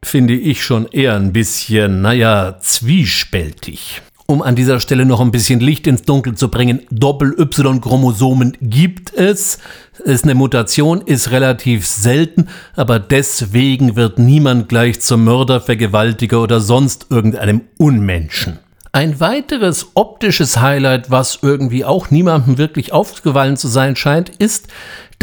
[0.07, 4.01] finde ich schon eher ein bisschen, naja, zwiespältig.
[4.27, 9.59] Um an dieser Stelle noch ein bisschen Licht ins Dunkel zu bringen, Doppel-Y-Chromosomen gibt es.
[10.03, 16.59] Ist eine Mutation, ist relativ selten, aber deswegen wird niemand gleich zum Mörder, Vergewaltiger oder
[16.59, 18.57] sonst irgendeinem Unmenschen.
[18.91, 24.69] Ein weiteres optisches Highlight, was irgendwie auch niemandem wirklich aufgefallen zu sein scheint, ist,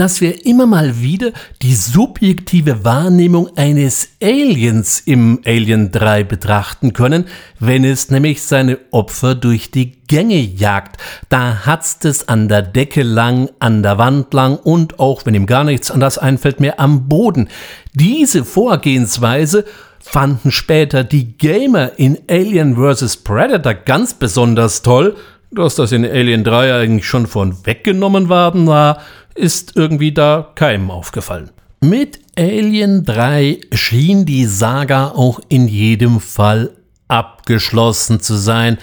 [0.03, 1.31] dass wir immer mal wieder
[1.63, 7.27] die subjektive Wahrnehmung eines Aliens im Alien 3 betrachten können,
[7.61, 11.01] wenn es nämlich seine Opfer durch die Gänge jagt.
[11.29, 15.47] Da hat's es an der Decke lang, an der Wand lang und auch, wenn ihm
[15.47, 17.49] gar nichts anders einfällt, mehr am Boden.
[17.95, 19.65] Diese Vorgehensweise
[20.01, 23.19] fanden später die Gamer in Alien vs.
[23.19, 25.15] Predator ganz besonders toll.
[25.55, 29.03] Dass das in Alien 3 eigentlich schon von weggenommen worden war,
[29.35, 31.51] ist irgendwie da keinem aufgefallen.
[31.81, 36.71] Mit Alien 3 schien die Saga auch in jedem Fall
[37.09, 38.79] abgeschlossen zu sein,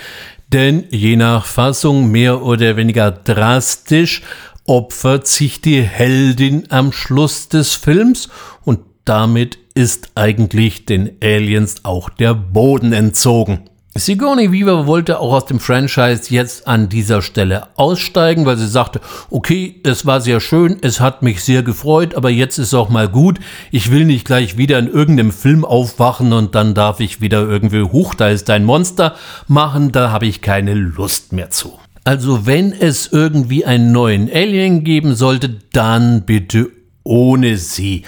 [0.51, 4.21] denn je nach Fassung mehr oder weniger drastisch
[4.65, 8.29] opfert sich die Heldin am Schluss des Films
[8.65, 13.61] und damit ist eigentlich den Aliens auch der Boden entzogen.
[13.95, 19.01] Sigourney Weaver wollte auch aus dem Franchise jetzt an dieser Stelle aussteigen, weil sie sagte,
[19.31, 23.09] okay, es war sehr schön, es hat mich sehr gefreut, aber jetzt ist auch mal
[23.09, 23.39] gut.
[23.71, 27.81] Ich will nicht gleich wieder in irgendeinem Film aufwachen und dann darf ich wieder irgendwie,
[27.81, 29.15] huch, da ist ein Monster
[29.47, 31.79] machen, da habe ich keine Lust mehr zu.
[32.03, 36.69] Also wenn es irgendwie einen neuen Alien geben sollte, dann bitte
[37.03, 38.03] ohne sie.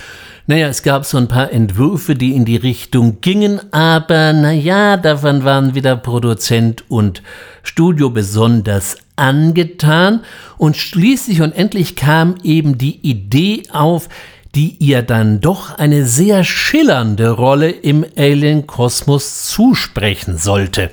[0.51, 5.45] Naja, es gab so ein paar Entwürfe, die in die Richtung gingen, aber naja, davon
[5.45, 7.23] waren wieder Produzent und
[7.63, 10.25] Studio besonders angetan
[10.57, 14.09] und schließlich und endlich kam eben die Idee auf,
[14.53, 20.91] die ihr dann doch eine sehr schillernde Rolle im Alien-Kosmos zusprechen sollte.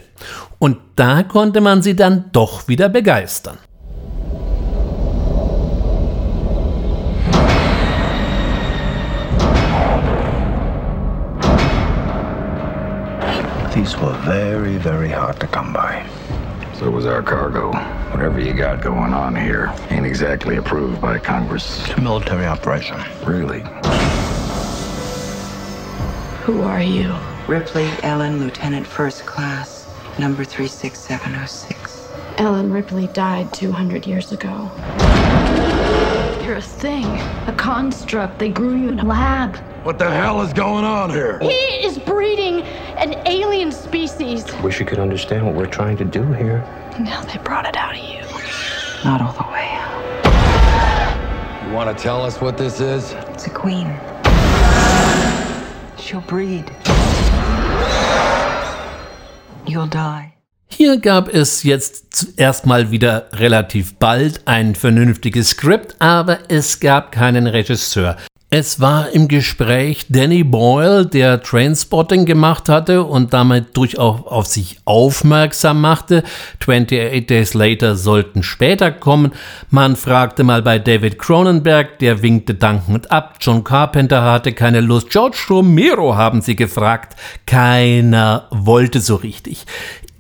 [0.60, 3.58] Und da konnte man sie dann doch wieder begeistern.
[13.78, 16.04] These were very, very hard to come by.
[16.74, 17.70] So was our cargo.
[18.10, 21.88] Whatever you got going on here ain't exactly approved by Congress.
[21.88, 22.96] It's a military operation.
[23.24, 23.60] Really?
[26.42, 27.14] Who are you?
[27.46, 29.86] Ripley Ellen, Lieutenant First Class,
[30.18, 32.08] number 36706.
[32.38, 34.72] Ellen Ripley died 200 years ago.
[36.42, 37.04] You're a thing,
[37.46, 38.40] a construct.
[38.40, 39.56] They grew you in a lab.
[39.84, 41.38] What the hell is going on here?
[41.38, 42.64] He is breeding
[42.98, 44.44] an alien species.
[44.62, 46.64] Wish you could understand what we're trying to do here.
[46.98, 48.22] Now they brought it out of you.
[49.04, 49.68] Not all the way.
[51.64, 53.12] You want to tell us what this is?
[53.32, 53.86] It's a queen.
[55.96, 56.64] She'll breed.
[59.66, 60.32] You'll die.
[60.70, 67.46] Hier gab es jetzt erstmal wieder relativ bald ein vernünftiges Skript, aber es gab keinen
[67.46, 68.16] Regisseur.
[68.50, 74.78] Es war im Gespräch Danny Boyle, der Trainspotting gemacht hatte und damit durchaus auf sich
[74.86, 76.22] aufmerksam machte.
[76.58, 79.32] 28 Days Later sollten später kommen.
[79.68, 83.36] Man fragte mal bei David Cronenberg, der winkte dankend ab.
[83.38, 85.10] John Carpenter hatte keine Lust.
[85.10, 87.16] George Romero haben sie gefragt.
[87.44, 89.66] Keiner wollte so richtig.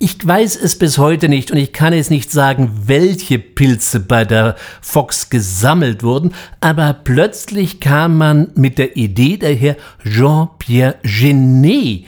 [0.00, 4.24] Ich weiß es bis heute nicht und ich kann es nicht sagen, welche Pilze bei
[4.24, 12.06] der Fox gesammelt wurden, aber plötzlich kam man mit der Idee daher, Jean-Pierre Genet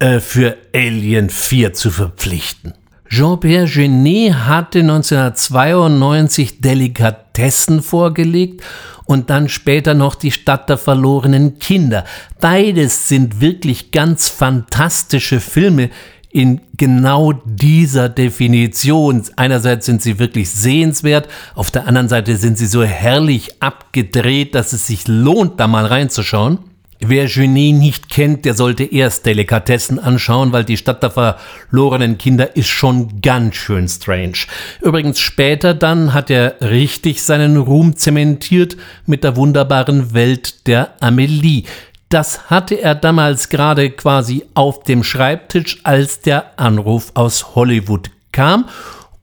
[0.00, 2.74] äh, für Alien 4 zu verpflichten.
[3.08, 8.62] Jean-Pierre Genet hatte 1992 Delikatessen vorgelegt
[9.06, 12.04] und dann später noch die Stadt der verlorenen Kinder.
[12.38, 15.88] Beides sind wirklich ganz fantastische Filme,
[16.30, 19.22] in genau dieser Definition.
[19.36, 24.72] Einerseits sind sie wirklich sehenswert, auf der anderen Seite sind sie so herrlich abgedreht, dass
[24.72, 26.58] es sich lohnt, da mal reinzuschauen.
[27.00, 32.56] Wer Genie nicht kennt, der sollte erst Delikatessen anschauen, weil die Stadt der verlorenen Kinder
[32.56, 34.38] ist schon ganz schön strange.
[34.82, 38.76] Übrigens später dann hat er richtig seinen Ruhm zementiert
[39.06, 41.62] mit der wunderbaren Welt der Amelie.
[42.08, 48.66] Das hatte er damals gerade quasi auf dem Schreibtisch, als der Anruf aus Hollywood kam,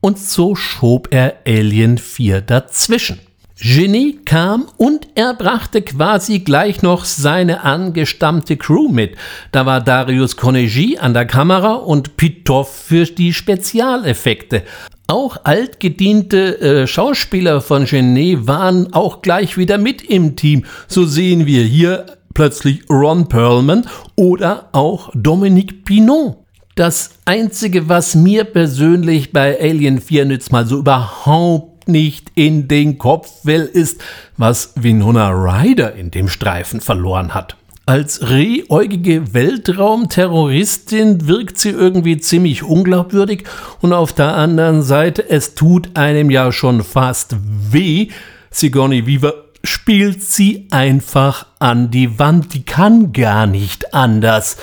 [0.01, 3.19] und so schob er Alien 4 dazwischen.
[3.59, 9.15] Genie kam und er brachte quasi gleich noch seine angestammte Crew mit.
[9.51, 14.63] Da war Darius Koneji an der Kamera und Pitoff für die Spezialeffekte.
[15.07, 20.65] Auch altgediente äh, Schauspieler von Genet waren auch gleich wieder mit im Team.
[20.88, 22.05] So sehen wir hier
[22.36, 26.38] plötzlich Ron Perlman oder auch Dominique Pinot.
[26.75, 32.97] Das Einzige, was mir persönlich bei Alien 4 jetzt mal so überhaupt nicht in den
[32.97, 34.01] Kopf will, ist,
[34.38, 37.55] was Winona Ryder in dem Streifen verloren hat.
[37.86, 43.43] Als rehäugige Weltraumterroristin wirkt sie irgendwie ziemlich unglaubwürdig
[43.79, 47.38] und auf der anderen Seite, es tut einem ja schon fast
[47.71, 48.09] weh,
[48.49, 52.53] Sigourney Weaver spielt sie einfach an die Wand.
[52.53, 54.57] Die kann gar nicht anders.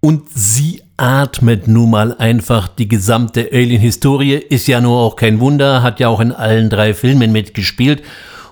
[0.00, 4.34] Und sie atmet nun mal einfach die gesamte Alien-Historie.
[4.34, 8.02] Ist ja nur auch kein Wunder, hat ja auch in allen drei Filmen mitgespielt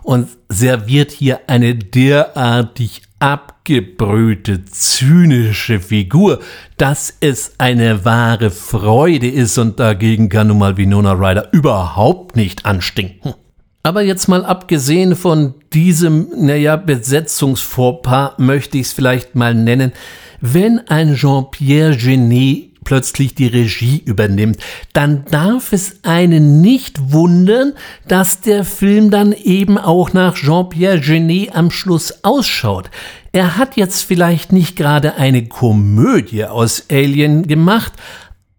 [0.02, 6.40] und serviert hier eine derartig abgebrühte, zynische Figur,
[6.76, 12.66] dass es eine wahre Freude ist und dagegen kann nun mal Winona Ryder überhaupt nicht
[12.66, 13.34] anstinken.
[13.82, 19.92] Aber jetzt mal abgesehen von diesem, naja, Besetzungsvorpaar möchte ich es vielleicht mal nennen,
[20.40, 24.58] wenn ein Jean-Pierre Genet plötzlich die Regie übernimmt,
[24.92, 27.72] dann darf es einen nicht wundern,
[28.06, 32.90] dass der Film dann eben auch nach Jean-Pierre Genet am Schluss ausschaut.
[33.32, 37.92] Er hat jetzt vielleicht nicht gerade eine Komödie aus Alien gemacht,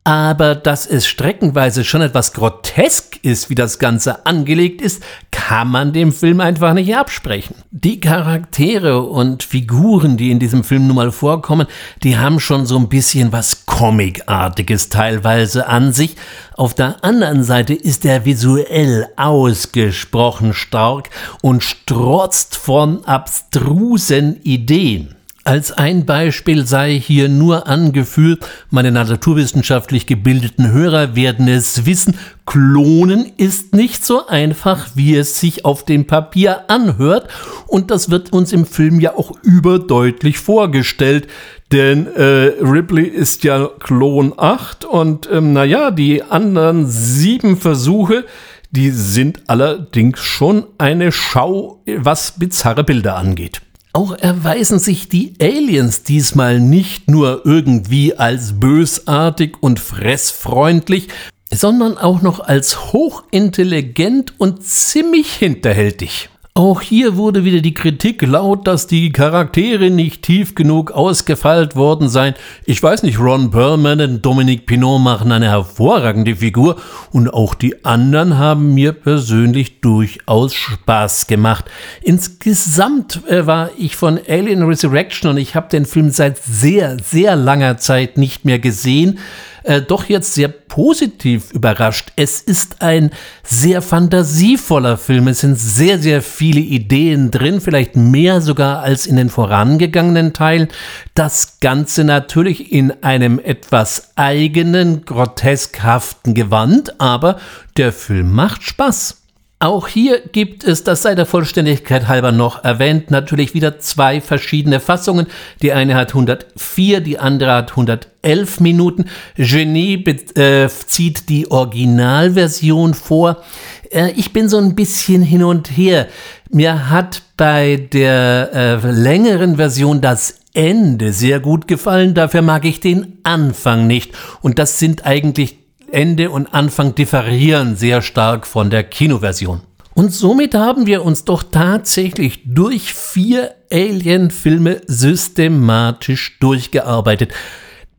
[0.05, 5.01] aber dass es streckenweise schon etwas grotesk ist, wie das Ganze angelegt ist,
[5.31, 7.55] kann man dem Film einfach nicht absprechen.
[7.71, 11.65] Die Charaktere und Figuren, die in diesem Film nun mal vorkommen,
[12.03, 16.15] die haben schon so ein bisschen was Comicartiges teilweise an sich.
[16.53, 21.09] Auf der anderen Seite ist er visuell ausgesprochen stark
[21.41, 25.14] und strotzt von abstrusen Ideen.
[25.47, 32.17] Als ein Beispiel sei hier nur angeführt, meine naturwissenschaftlich gebildeten Hörer werden es wissen,
[32.47, 37.29] Klonen ist nicht so einfach, wie es sich auf dem Papier anhört,
[37.67, 41.27] und das wird uns im Film ja auch überdeutlich vorgestellt,
[41.71, 48.25] denn äh, Ripley ist ja Klon 8 und ähm, naja, die anderen sieben Versuche,
[48.71, 53.61] die sind allerdings schon eine Schau, was bizarre Bilder angeht.
[53.95, 61.07] Auch erweisen sich die Aliens diesmal nicht nur irgendwie als bösartig und fressfreundlich,
[61.49, 66.27] sondern auch noch als hochintelligent und ziemlich hinterhältig.
[66.57, 72.07] Auch hier wurde wieder die Kritik laut, dass die Charaktere nicht tief genug ausgefeilt worden
[72.07, 72.33] seien.
[72.63, 76.77] Ich weiß nicht, Ron Perlman und Dominique Pinot machen eine hervorragende Figur
[77.11, 81.65] und auch die anderen haben mir persönlich durchaus Spaß gemacht.
[82.01, 87.35] Insgesamt äh, war ich von Alien Resurrection und ich habe den Film seit sehr, sehr
[87.35, 89.19] langer Zeit nicht mehr gesehen
[89.66, 92.11] äh, doch jetzt sehr positiv überrascht.
[92.16, 93.11] Es ist ein
[93.43, 95.28] sehr fantasievoller Film.
[95.28, 100.68] Es sind sehr, sehr viele Ideen drin, vielleicht mehr sogar als in den vorangegangenen Teilen.
[101.13, 107.39] Das Ganze natürlich in einem etwas eigenen, groteskhaften Gewand, aber
[107.78, 109.24] der Film macht Spaß.
[109.59, 114.81] Auch hier gibt es, das sei der Vollständigkeit halber noch erwähnt, natürlich wieder zwei verschiedene
[114.81, 115.27] Fassungen.
[115.61, 119.05] Die eine hat 104, die andere hat 111 Minuten.
[119.37, 120.03] Genie
[120.35, 123.43] äh, zieht die Originalversion vor.
[123.91, 126.07] Äh, ich bin so ein bisschen hin und her.
[126.49, 132.81] Mir hat bei der äh, längeren Version das Ende sehr gut gefallen, dafür mag ich
[132.81, 134.13] den Anfang nicht.
[134.41, 135.64] Und das sind eigentlich
[135.95, 139.61] Ende und Anfang differieren sehr stark von der Kinoversion.
[139.93, 147.31] Und somit haben wir uns doch tatsächlich durch vier Alien-Filme systematisch durchgearbeitet.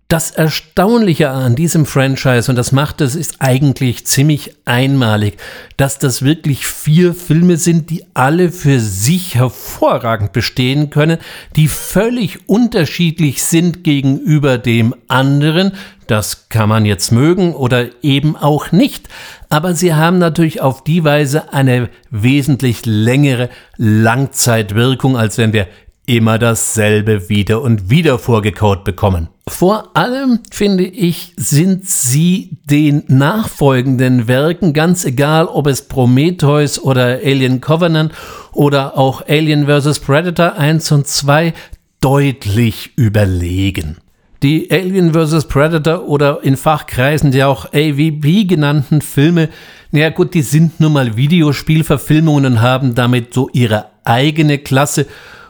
[0.08, 5.36] Das Erstaunliche an diesem Franchise, und das macht es, ist eigentlich ziemlich einmalig,
[5.76, 11.18] dass das wirklich vier Filme sind, die alle für sich hervorragend bestehen können,
[11.56, 15.72] die völlig unterschiedlich sind gegenüber dem anderen.
[16.06, 19.08] Das kann man jetzt mögen oder eben auch nicht.
[19.48, 25.66] Aber sie haben natürlich auf die Weise eine wesentlich längere Langzeitwirkung, als wenn wir
[26.06, 29.28] immer dasselbe wieder und wieder vorgekaut bekommen.
[29.48, 37.20] Vor allem, finde ich, sind sie den nachfolgenden Werken, ganz egal ob es Prometheus oder
[37.24, 38.12] Alien Covenant
[38.52, 40.00] oder auch Alien vs.
[40.00, 41.52] Predator 1 und 2,
[42.00, 43.98] deutlich überlegen.
[44.42, 45.48] Die Alien vs.
[45.48, 49.48] Predator oder in Fachkreisen ja auch AVP genannten Filme,
[49.92, 55.06] naja gut, die sind nun mal Videospielverfilmungen und haben damit so ihre eigene Klasse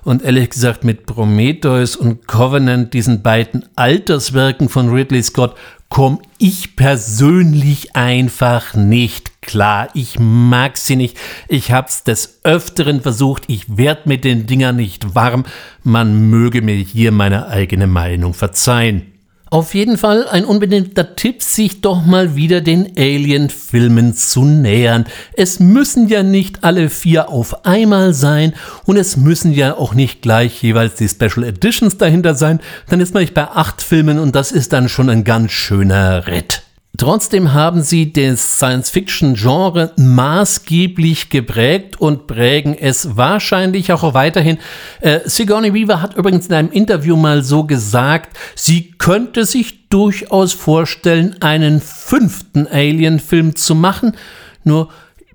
[0.06, 5.56] und ehrlich gesagt mit Prometheus und Covenant, diesen beiden Alterswerken von Ridley Scott,
[5.88, 9.88] komme ich persönlich einfach nicht klar.
[9.94, 11.18] Ich mag sie nicht.
[11.48, 13.44] Ich hab's des Öfteren versucht.
[13.48, 15.44] Ich werd mit den Dingern nicht warm.
[15.82, 19.15] Man möge mir hier meine eigene Meinung verzeihen.
[19.48, 25.04] Auf jeden Fall ein unbedingter Tipp, sich doch mal wieder den Alien-Filmen zu nähern.
[25.34, 28.54] Es müssen ja nicht alle vier auf einmal sein
[28.86, 32.58] und es müssen ja auch nicht gleich jeweils die Special Editions dahinter sein.
[32.88, 36.26] Dann ist man nicht bei acht Filmen und das ist dann schon ein ganz schöner
[36.26, 36.65] Ritt.
[36.96, 44.58] Trotzdem haben sie das Science-Fiction-Genre maßgeblich geprägt und prägen es wahrscheinlich auch weiterhin.
[45.00, 50.52] Äh, Sigourney Weaver hat übrigens in einem Interview mal so gesagt, sie könnte sich durchaus
[50.52, 54.16] vorstellen, einen fünften Alien-Film zu machen.
[54.64, 54.88] Nur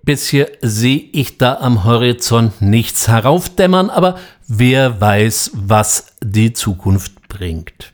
[0.03, 7.93] bisher sehe ich da am Horizont nichts heraufdämmern, aber wer weiß, was die Zukunft bringt.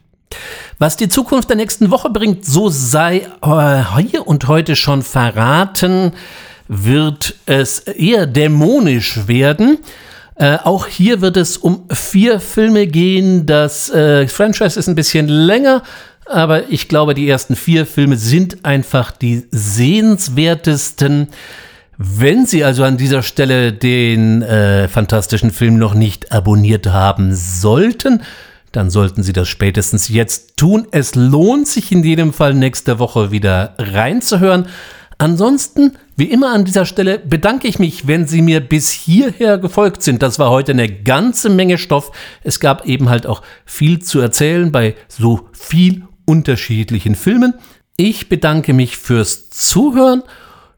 [0.80, 6.12] Was die Zukunft der nächsten Woche bringt, so sei äh, hier und heute schon verraten,
[6.68, 9.80] wird es eher dämonisch werden.
[10.36, 13.48] Äh, auch hier wird es um vier Filme gehen.
[13.48, 15.82] Das äh, Franchise ist ein bisschen länger,
[16.28, 21.30] aber ich glaube, die ersten vier Filme sind einfach die sehenswertesten.
[21.98, 28.22] Wenn Sie also an dieser Stelle den äh, fantastischen Film noch nicht abonniert haben sollten,
[28.78, 30.86] dann sollten Sie das spätestens jetzt tun.
[30.92, 34.68] Es lohnt sich in jedem Fall nächste Woche wieder reinzuhören.
[35.18, 40.04] Ansonsten, wie immer an dieser Stelle, bedanke ich mich, wenn Sie mir bis hierher gefolgt
[40.04, 40.22] sind.
[40.22, 42.12] Das war heute eine ganze Menge Stoff.
[42.44, 47.56] Es gab eben halt auch viel zu erzählen bei so viel unterschiedlichen Filmen.
[47.96, 50.22] Ich bedanke mich fürs Zuhören.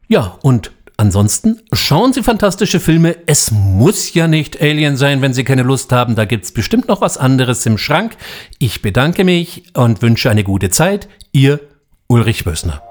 [0.08, 0.70] Ja, und
[1.00, 3.16] Ansonsten schauen Sie fantastische Filme.
[3.24, 6.14] Es muss ja nicht Alien sein, wenn Sie keine Lust haben.
[6.14, 8.18] Da gibt es bestimmt noch was anderes im Schrank.
[8.58, 11.08] Ich bedanke mich und wünsche eine gute Zeit.
[11.32, 11.58] Ihr
[12.06, 12.82] Ulrich Bösner.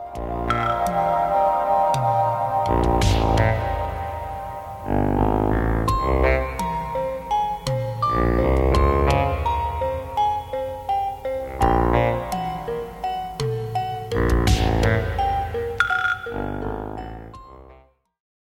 [4.90, 5.49] Thank you.